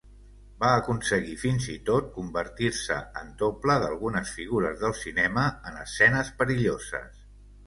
Va 0.61 0.69
aconseguir 0.77 1.35
fins 1.41 1.67
i 1.73 1.75
tot 1.89 2.07
convertir-se 2.15 2.97
en 3.21 3.29
doble 3.43 3.77
d'algunes 3.85 4.33
figures 4.39 4.81
del 4.87 4.97
cinema 5.03 5.45
en 5.73 5.79
escenes 5.85 6.35
perilloses. 6.43 7.23